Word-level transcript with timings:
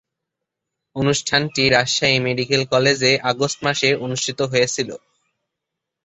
অনুষ্ঠানটি 0.95 1.63
রাজশাহী 1.69 2.17
মেডিকেল 2.27 2.61
কলেজে 2.71 3.11
আগস্ট 3.31 3.59
মাসে 3.65 3.89
অনুষ্ঠিত 4.05 4.39
হয়েছিলো। 4.51 4.95